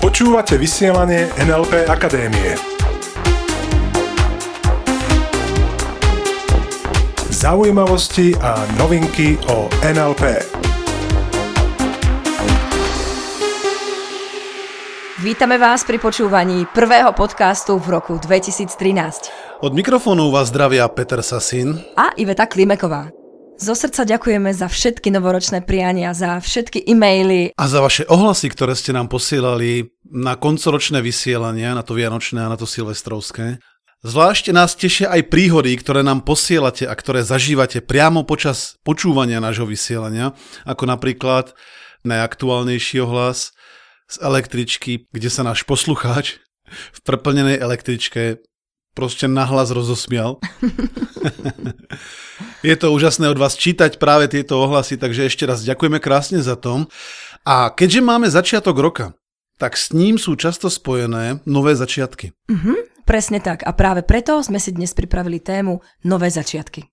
[0.00, 2.60] Počúvate vysielanie NLP Akadémie.
[7.32, 10.44] Zaujímavosti a novinky o NLP.
[15.24, 18.76] Vítame vás pri počúvaní prvého podcastu v roku 2013.
[19.64, 23.15] Od mikrofónu vás zdravia Peter Sasin a Iveta Klimeková.
[23.56, 27.56] Zo srdca ďakujeme za všetky novoročné priania, za všetky e-maily.
[27.56, 32.52] A za vaše ohlasy, ktoré ste nám posielali na koncoročné vysielania, na to vianočné a
[32.52, 33.56] na to silvestrovské.
[34.04, 39.64] Zvlášť nás tešia aj príhody, ktoré nám posielate a ktoré zažívate priamo počas počúvania nášho
[39.64, 40.36] vysielania,
[40.68, 41.56] ako napríklad
[42.04, 43.56] najaktuálnejší ohlas
[44.12, 46.44] z električky, kde sa náš poslucháč
[46.92, 48.44] v preplnenej električke
[48.96, 50.40] proste nahlas rozosmial.
[52.64, 56.56] Je to úžasné od vás čítať práve tieto ohlasy, takže ešte raz ďakujeme krásne za
[56.56, 56.88] to.
[57.44, 59.06] A keďže máme začiatok roka,
[59.60, 62.32] tak s ním sú často spojené nové začiatky.
[62.48, 63.62] Mhm, presne tak.
[63.68, 66.88] A práve preto sme si dnes pripravili tému Nové začiatky.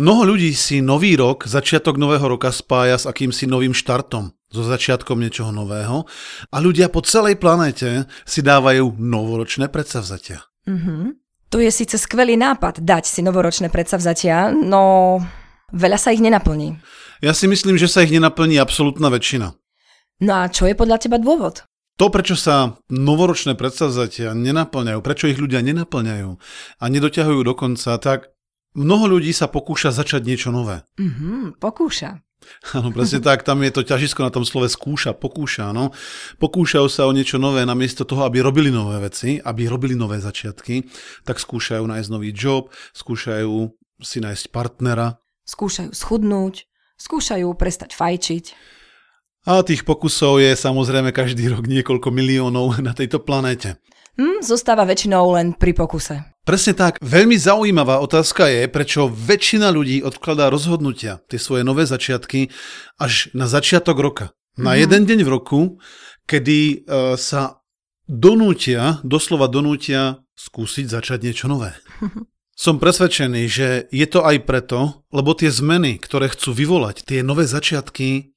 [0.00, 5.20] Mnoho ľudí si nový rok, začiatok nového roka spája s akýmsi novým štartom, so začiatkom
[5.20, 6.08] niečoho nového
[6.48, 10.48] a ľudia po celej planéte si dávajú novoročné predsavzatia.
[10.68, 11.02] Mm-hmm.
[11.52, 15.20] To je síce skvelý nápad dať si novoročné predsavzatia, no
[15.76, 16.80] veľa sa ich nenaplní.
[17.20, 19.52] Ja si myslím, že sa ich nenaplní absolútna väčšina.
[20.22, 21.66] No a čo je podľa teba dôvod?
[22.00, 26.30] To, prečo sa novoročné predsavzatia nenaplňajú, prečo ich ľudia nenaplňajú
[26.80, 28.32] a nedoťahujú do konca, tak
[28.72, 30.88] mnoho ľudí sa pokúša začať niečo nové.
[30.96, 32.24] Mm-hmm, pokúša.
[32.76, 35.94] Áno, presne tak, tam je to ťažisko na tom slove skúša, pokúša, no.
[36.42, 40.86] Pokúšajú sa o niečo nové, namiesto toho, aby robili nové veci, aby robili nové začiatky,
[41.26, 43.70] tak skúšajú nájsť nový job, skúšajú
[44.02, 45.22] si nájsť partnera.
[45.46, 46.66] Skúšajú schudnúť,
[46.98, 48.44] skúšajú prestať fajčiť.
[49.42, 53.74] A tých pokusov je samozrejme každý rok niekoľko miliónov na tejto planéte.
[54.14, 56.31] Hm, zostáva väčšinou len pri pokuse.
[56.42, 56.98] Presne tak.
[56.98, 62.50] Veľmi zaujímavá otázka je, prečo väčšina ľudí odkladá rozhodnutia, tie svoje nové začiatky,
[62.98, 64.26] až na začiatok roka.
[64.58, 64.78] Na mm.
[64.82, 65.60] jeden deň v roku,
[66.26, 67.62] kedy uh, sa
[68.10, 71.78] donútia, doslova donútia skúsiť začať niečo nové.
[72.58, 77.46] Som presvedčený, že je to aj preto, lebo tie zmeny, ktoré chcú vyvolať, tie nové
[77.46, 78.31] začiatky,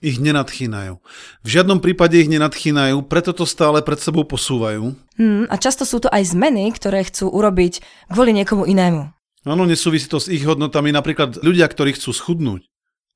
[0.00, 0.96] ich nenadchýnajú.
[1.44, 4.96] V žiadnom prípade ich nenadchýnajú, preto to stále pred sebou posúvajú.
[5.20, 9.12] Hmm, a často sú to aj zmeny, ktoré chcú urobiť kvôli niekomu inému.
[9.44, 10.92] Áno, nesúvisí to s ich hodnotami.
[10.92, 12.68] Napríklad ľudia, ktorí chcú schudnúť,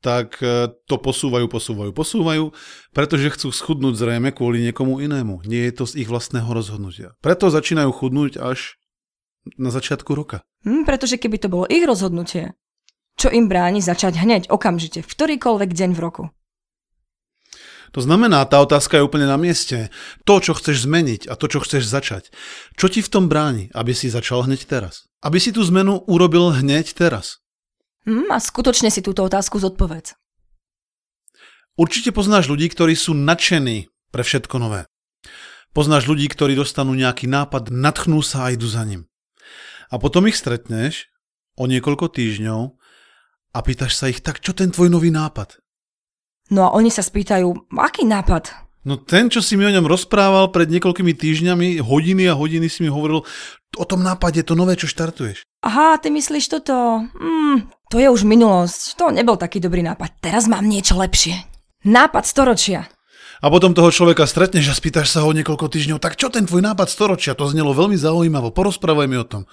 [0.05, 2.45] tak e, to posúvajú, posúvajú, posúvajú,
[2.93, 5.45] pretože chcú schudnúť zrejme kvôli niekomu inému.
[5.49, 7.17] Nie je to z ich vlastného rozhodnutia.
[7.25, 8.77] Preto začínajú chudnúť až
[9.57, 10.45] na začiatku roka.
[10.65, 12.57] Hmm, pretože keby to bolo ich rozhodnutie,
[13.17, 16.25] čo im bráni začať hneď, okamžite, v ktorýkoľvek deň v roku?
[17.95, 19.87] To znamená, tá otázka je úplne na mieste.
[20.27, 22.35] To, čo chceš zmeniť a to, čo chceš začať.
[22.75, 25.07] Čo ti v tom bráni, aby si začal hneď teraz?
[25.23, 27.39] Aby si tú zmenu urobil hneď teraz?
[28.03, 30.19] Hmm, a skutočne si túto otázku zodpovedz.
[31.79, 34.91] Určite poznáš ľudí, ktorí sú nadšení pre všetko nové.
[35.71, 39.07] Poznáš ľudí, ktorí dostanú nejaký nápad, natchnú sa a idú za ním.
[39.91, 41.11] A potom ich stretneš
[41.55, 42.63] o niekoľko týždňov
[43.55, 45.64] a pýtaš sa ich, tak čo ten tvoj nový nápad?
[46.53, 48.53] No a oni sa spýtajú, aký nápad?
[48.85, 52.85] No ten, čo si mi o ňom rozprával pred niekoľkými týždňami, hodiny a hodiny si
[52.85, 53.25] mi hovoril
[53.81, 55.49] o tom nápade, to nové, čo štartuješ.
[55.65, 57.09] Aha, ty myslíš toto?
[57.17, 59.01] Mm, to je už minulosť.
[59.01, 60.21] To nebol taký dobrý nápad.
[60.21, 61.49] Teraz mám niečo lepšie.
[61.89, 62.93] Nápad storočia.
[63.41, 66.65] A potom toho človeka stretneš a spýtaš sa ho niekoľko týždňov, tak čo ten tvoj
[66.65, 67.37] nápad storočia?
[67.37, 69.49] To znelo veľmi zaujímavo, porozprávaj mi o tom.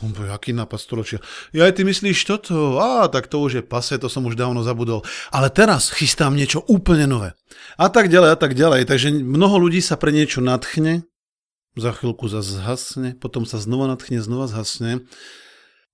[0.00, 1.18] On povie, aký nápad storočia.
[1.52, 2.80] Ja aj ty myslíš toto?
[2.80, 5.04] Á, tak to už je pase, to som už dávno zabudol.
[5.28, 7.36] Ale teraz chystám niečo úplne nové.
[7.76, 8.88] A tak ďalej, a tak ďalej.
[8.88, 11.04] Takže mnoho ľudí sa pre niečo nadchne,
[11.76, 15.04] za chvíľku zase zhasne, potom sa znova nadchne, znova zhasne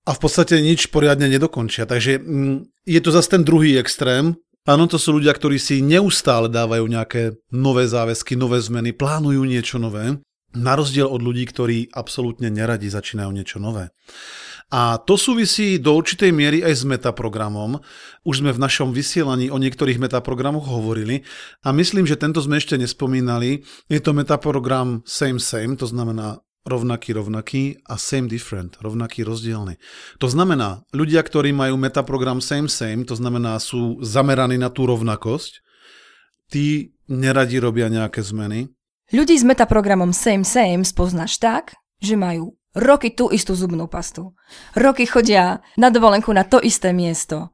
[0.07, 1.83] a v podstate nič poriadne nedokončia.
[1.83, 4.39] Takže mm, je to zase ten druhý extrém.
[4.63, 9.75] Áno, to sú ľudia, ktorí si neustále dávajú nejaké nové záväzky, nové zmeny, plánujú niečo
[9.75, 10.23] nové
[10.53, 13.89] na rozdiel od ľudí, ktorí absolútne neradi začínajú niečo nové.
[14.73, 17.77] A to súvisí do určitej miery aj s metaprogramom.
[18.25, 21.21] Už sme v našom vysielaní o niektorých metaprogramoch hovorili
[21.61, 23.61] a myslím, že tento sme ešte nespomínali.
[23.85, 29.77] Je to metaprogram same same, to znamená rovnaký rovnaký a same different, rovnaký rozdielny.
[30.23, 35.59] To znamená, ľudia, ktorí majú metaprogram same same, to znamená sú zameraní na tú rovnakosť,
[36.49, 38.71] tí neradi robia nejaké zmeny,
[39.11, 44.31] Ľudí s metaprogramom Same Same spoznáš tak, že majú roky tú istú zubnú pastu.
[44.79, 47.51] Roky chodia na dovolenku na to isté miesto.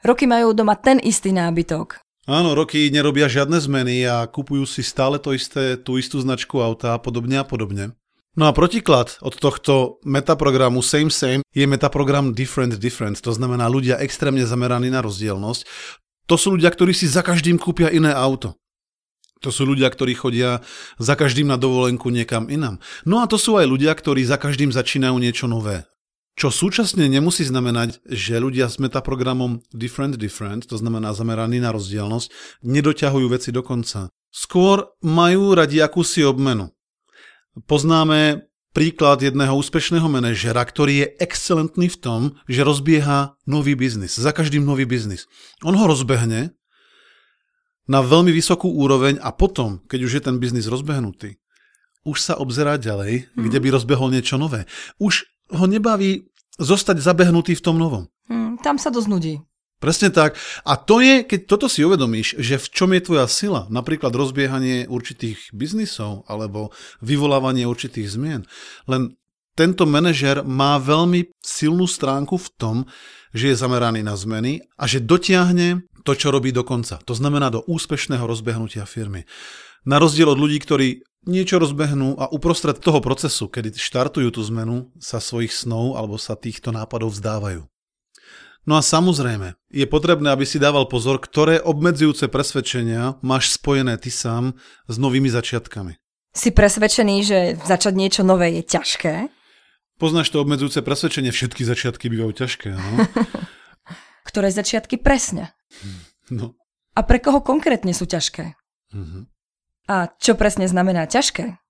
[0.00, 2.00] Roky majú doma ten istý nábytok.
[2.26, 6.96] Áno, roky nerobia žiadne zmeny a kupujú si stále to isté, tú istú značku auta
[6.96, 7.94] a podobne a podobne.
[8.36, 13.96] No a protiklad od tohto metaprogramu Same Same je metaprogram Different Different, to znamená ľudia
[14.02, 15.64] extrémne zameraní na rozdielnosť.
[16.26, 18.58] To sú ľudia, ktorí si za každým kúpia iné auto.
[19.44, 20.64] To sú ľudia, ktorí chodia
[20.96, 22.80] za každým na dovolenku niekam inam.
[23.04, 25.84] No a to sú aj ľudia, ktorí za každým začínajú niečo nové.
[26.36, 32.60] Čo súčasne nemusí znamenať, že ľudia s metaprogramom Different Different, to znamená zameraný na rozdielnosť,
[32.60, 34.12] nedoťahujú veci do konca.
[34.28, 36.68] Skôr majú radi akúsi obmenu.
[37.64, 38.44] Poznáme
[38.76, 44.20] príklad jedného úspešného manažera, ktorý je excelentný v tom, že rozbieha nový biznis.
[44.20, 45.24] Za každým nový biznis.
[45.64, 46.52] On ho rozbehne
[47.86, 51.38] na veľmi vysokú úroveň a potom, keď už je ten biznis rozbehnutý,
[52.06, 53.42] už sa obzerá ďalej, mm.
[53.46, 54.66] kde by rozbehol niečo nové.
[55.02, 58.06] Už ho nebaví zostať zabehnutý v tom novom.
[58.30, 59.42] Mm, tam sa to znudí.
[59.76, 60.40] Presne tak.
[60.64, 64.88] A to je, keď toto si uvedomíš, že v čom je tvoja sila, napríklad rozbiehanie
[64.88, 66.72] určitých biznisov alebo
[67.04, 68.48] vyvolávanie určitých zmien.
[68.88, 69.12] Len
[69.52, 72.76] tento manažer má veľmi silnú stránku v tom,
[73.36, 77.02] že je zameraný na zmeny a že dotiahne to, čo robí do konca.
[77.02, 79.26] To znamená do úspešného rozbehnutia firmy.
[79.82, 84.94] Na rozdiel od ľudí, ktorí niečo rozbehnú a uprostred toho procesu, kedy štartujú tú zmenu,
[85.02, 87.66] sa svojich snov alebo sa týchto nápadov vzdávajú.
[88.66, 94.10] No a samozrejme, je potrebné, aby si dával pozor, ktoré obmedzujúce presvedčenia máš spojené ty
[94.10, 94.58] sám
[94.90, 95.94] s novými začiatkami.
[96.34, 99.14] Si presvedčený, že začať niečo nové je ťažké?
[99.96, 102.90] Poznáš to obmedzujúce presvedčenie, všetky začiatky bývajú ťažké, no?
[104.28, 105.55] Ktoré začiatky presne?
[106.30, 106.58] No.
[106.96, 108.56] A pre koho konkrétne sú ťažké?
[108.94, 109.22] Mm-hmm.
[109.86, 111.60] A čo presne znamená ťažké?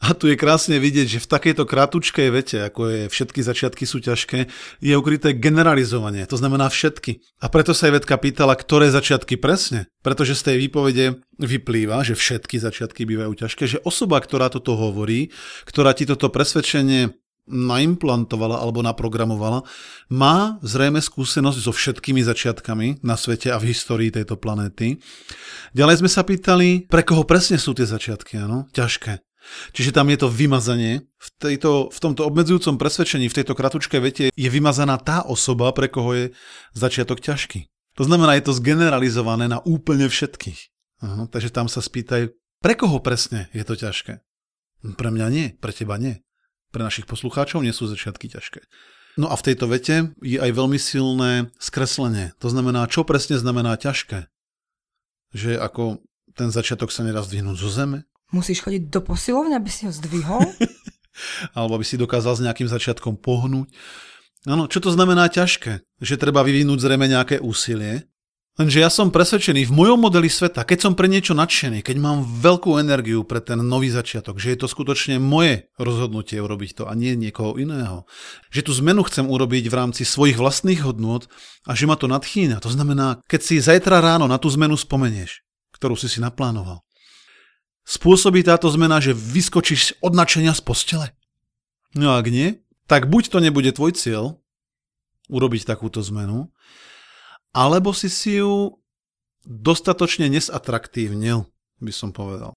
[0.00, 4.00] A tu je krásne vidieť, že v takejto kratučkej vete, ako je všetky začiatky sú
[4.00, 4.48] ťažké,
[4.80, 7.20] je ukryté generalizovanie, to znamená všetky.
[7.44, 9.92] A preto sa aj vedka pýtala, ktoré začiatky presne.
[10.00, 11.04] Pretože z tej výpovede
[11.36, 15.28] vyplýva, že všetky začiatky bývajú ťažké, že osoba, ktorá toto hovorí,
[15.68, 17.12] ktorá ti toto presvedčenie
[17.46, 19.62] naimplantovala alebo naprogramovala,
[20.10, 24.98] má zrejme skúsenosť so všetkými začiatkami na svete a v histórii tejto planéty.
[25.72, 28.66] Ďalej sme sa pýtali, pre koho presne sú tie začiatky, áno?
[28.74, 29.22] Ťažké.
[29.70, 31.06] Čiže tam je to vymazanie.
[31.16, 35.86] V, tejto, v tomto obmedzujúcom presvedčení, v tejto kratučkej vete je vymazaná tá osoba, pre
[35.86, 36.24] koho je
[36.74, 37.70] začiatok ťažký.
[37.96, 40.60] To znamená, je to zgeneralizované na úplne všetkých.
[41.06, 44.20] Aha, takže tam sa spýtaj, pre koho presne je to ťažké?
[44.96, 46.25] Pre mňa nie, pre teba nie.
[46.74, 48.60] Pre našich poslucháčov nie sú začiatky ťažké.
[49.16, 52.36] No a v tejto vete je aj veľmi silné skreslenie.
[52.44, 54.28] To znamená, čo presne znamená ťažké.
[55.32, 56.04] Že ako
[56.36, 58.04] ten začiatok sa nedá zdvihnúť zo zeme,
[58.34, 60.42] Musíš chodiť do posilovne, aby si ho zdvihol?
[61.56, 63.70] Alebo aby si dokázal s nejakým začiatkom pohnúť.
[64.46, 65.86] Áno, čo to znamená ťažké?
[66.02, 68.06] Že treba vyvinúť zrejme nejaké úsilie.
[68.56, 72.24] Lenže ja som presvedčený v mojom modeli sveta, keď som pre niečo nadšený, keď mám
[72.24, 76.96] veľkú energiu pre ten nový začiatok, že je to skutočne moje rozhodnutie urobiť to a
[76.96, 78.08] nie niekoho iného.
[78.48, 81.28] Že tú zmenu chcem urobiť v rámci svojich vlastných hodnôt
[81.68, 82.64] a že ma to nadchýňa.
[82.64, 85.44] To znamená, keď si zajtra ráno na tú zmenu spomenieš,
[85.76, 86.80] ktorú si si naplánoval,
[87.86, 91.06] Spôsobí táto zmena, že vyskočíš od nadšenia z postele?
[91.94, 92.58] No ak nie,
[92.90, 94.42] tak buď to nebude tvoj cieľ
[95.30, 96.50] urobiť takúto zmenu,
[97.56, 98.76] alebo si si ju
[99.48, 101.48] dostatočne nesatraktívnil,
[101.80, 102.52] by som povedal.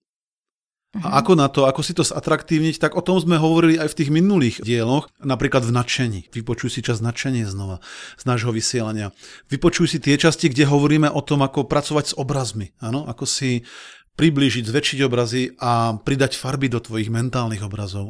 [0.89, 1.13] A mhm.
[1.21, 4.09] ako na to, ako si to zatraktívniť, tak o tom sme hovorili aj v tých
[4.09, 6.19] minulých dieloch, napríklad v nadšení.
[6.33, 7.77] Vypočuj si čas nadšenie znova
[8.17, 9.13] z nášho vysielania.
[9.53, 12.73] Vypočuj si tie časti, kde hovoríme o tom, ako pracovať s obrazmi.
[12.81, 13.69] Áno, ako si
[14.17, 18.09] priblížiť, zväčšiť obrazy a pridať farby do tvojich mentálnych obrazov.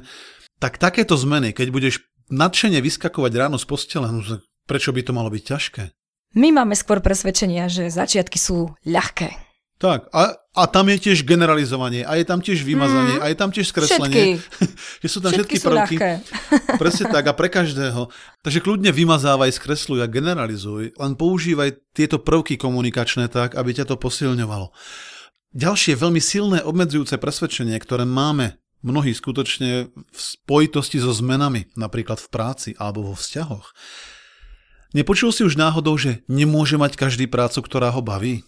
[0.63, 1.95] Tak takéto zmeny, keď budeš
[2.31, 4.23] nadšene vyskakovať ráno z postele, no,
[4.63, 5.83] prečo by to malo byť ťažké?
[6.37, 9.49] My máme skôr presvedčenia, že začiatky sú ľahké.
[9.79, 13.37] Tak, a, a tam je tiež generalizovanie, a je tam tiež vymazanie, mm, a je
[13.39, 14.35] tam tiež skreslenie.
[14.35, 15.07] Všetky.
[15.15, 15.95] sú tam všetky, všetky prvky.
[15.95, 18.11] Sú Presne tak, a pre každého.
[18.43, 23.95] Takže kľudne vymazávaj, skresluj a generalizuj, len používaj tieto prvky komunikačné tak, aby ťa to
[23.95, 24.75] posilňovalo.
[25.55, 32.27] Ďalšie veľmi silné obmedzujúce presvedčenie, ktoré máme mnohí skutočne v spojitosti so zmenami, napríklad v
[32.27, 33.71] práci alebo vo vzťahoch.
[34.89, 38.41] Nepočul si už náhodou, že nemôže mať každý prácu, ktorá ho baví?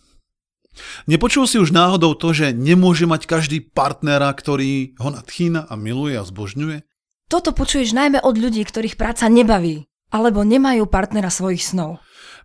[1.05, 6.17] Nepočul si už náhodou to, že nemôže mať každý partnera, ktorý ho nadchýna a miluje
[6.17, 6.81] a zbožňuje?
[7.29, 12.01] Toto počuješ najmä od ľudí, ktorých práca nebaví, alebo nemajú partnera svojich snov.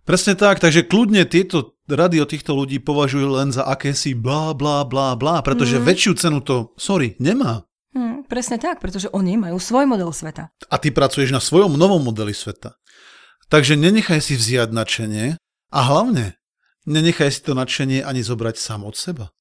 [0.07, 4.87] Presne tak, takže kľudne tieto rady od týchto ľudí považujú len za akési blá, blá,
[4.87, 5.83] blá, blá, pretože mm.
[5.83, 7.67] väčšiu cenu to, sorry, nemá.
[7.91, 10.53] Mm, presne tak, pretože oni majú svoj model sveta.
[10.71, 12.79] A ty pracuješ na svojom novom modeli sveta.
[13.47, 15.39] Takže nenechaj si vziať nadšenie
[15.71, 16.35] a hlavne
[16.83, 19.31] nenechaj si to nadšenie ani zobrať sám od seba.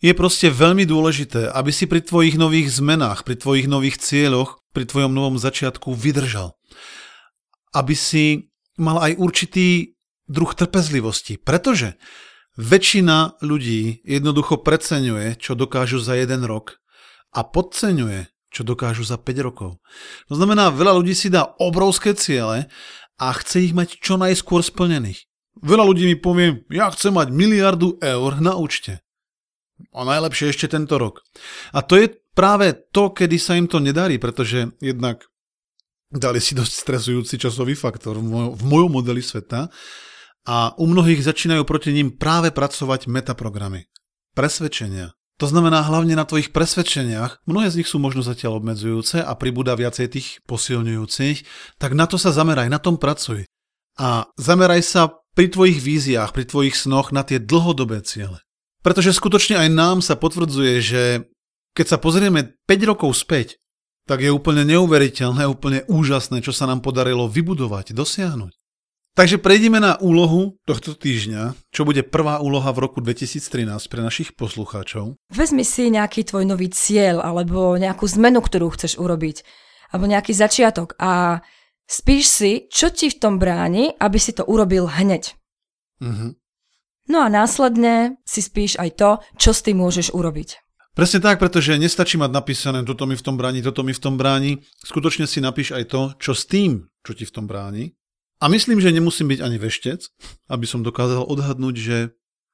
[0.00, 4.88] Je proste veľmi dôležité, aby si pri tvojich nových zmenách, pri tvojich nových cieľoch, pri
[4.88, 6.56] tvojom novom začiatku vydržal.
[7.76, 8.48] Aby si
[8.80, 12.00] mal aj určitý druh trpezlivosti, pretože
[12.56, 16.80] väčšina ľudí jednoducho preceňuje, čo dokážu za jeden rok
[17.34, 19.78] a podceňuje, čo dokážu za 5 rokov.
[20.26, 22.66] To znamená, veľa ľudí si dá obrovské ciele
[23.20, 25.28] a chce ich mať čo najskôr splnených.
[25.60, 29.04] Veľa ľudí mi povie, ja chcem mať miliardu eur na účte.
[29.92, 31.20] A najlepšie ešte tento rok.
[31.76, 35.28] A to je práve to, kedy sa im to nedarí, pretože jednak
[36.08, 39.68] dali si dosť stresujúci časový faktor v, moj- mojom modeli sveta
[40.48, 43.86] a u mnohých začínajú proti ním práve pracovať metaprogramy.
[44.32, 45.12] Presvedčenia.
[45.40, 49.72] To znamená hlavne na tvojich presvedčeniach, mnohé z nich sú možno zatiaľ obmedzujúce a pribúda
[49.72, 51.48] viacej tých posilňujúcich,
[51.80, 53.48] tak na to sa zameraj, na tom pracuj.
[53.96, 58.36] A zameraj sa pri tvojich víziách, pri tvojich snoch na tie dlhodobé ciele.
[58.84, 61.02] Pretože skutočne aj nám sa potvrdzuje, že
[61.72, 63.56] keď sa pozrieme 5 rokov späť,
[64.04, 68.59] tak je úplne neuveriteľné, úplne úžasné, čo sa nám podarilo vybudovať, dosiahnuť.
[69.18, 74.38] Takže prejdeme na úlohu tohto týždňa, čo bude prvá úloha v roku 2013 pre našich
[74.38, 75.18] poslucháčov.
[75.34, 79.42] Vezmi si nejaký tvoj nový cieľ alebo nejakú zmenu, ktorú chceš urobiť.
[79.90, 81.42] Alebo nejaký začiatok a
[81.90, 85.34] spíš si, čo ti v tom bráni, aby si to urobil hneď.
[85.98, 86.38] Mhm.
[87.10, 90.62] No a následne si spíš aj to, čo s tým môžeš urobiť.
[90.94, 94.14] Presne tak, pretože nestačí mať napísané, toto mi v tom bráni, toto mi v tom
[94.14, 94.62] bráni.
[94.86, 97.98] Skutočne si napíš aj to, čo s tým, čo ti v tom bráni.
[98.40, 100.00] A myslím, že nemusím byť ani veštec,
[100.48, 101.96] aby som dokázal odhadnúť, že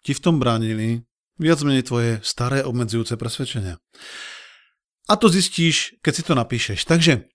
[0.03, 1.07] ti v tom bránili
[1.39, 3.79] viac menej tvoje staré obmedzujúce presvedčenia.
[5.07, 6.83] A to zistíš, keď si to napíšeš.
[6.83, 7.31] Takže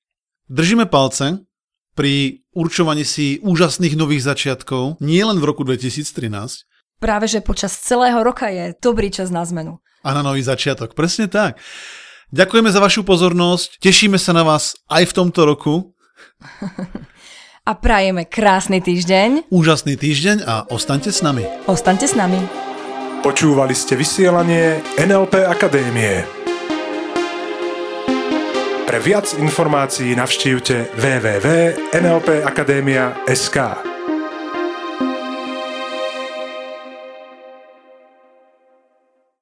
[0.52, 1.48] držíme palce
[1.96, 6.68] pri určovaní si úžasných nových začiatkov, nie len v roku 2013,
[7.02, 9.82] Práve, že počas celého roka je dobrý čas na zmenu.
[10.06, 10.94] a na nový začiatok.
[10.94, 11.58] Presne tak.
[12.30, 15.74] Ďakujeme za vašu pozornosť, tešíme sa na vás aj v tomto roku.
[17.62, 19.54] A prajeme krásny týždeň.
[19.54, 21.46] Úžasný týždeň a ostaňte s nami.
[21.70, 22.42] Ostaňte s nami.
[23.22, 26.26] Počúvali ste vysielanie NLP Akadémie.
[28.90, 33.58] Pre viac informácií navštívte www.nlpakademia.sk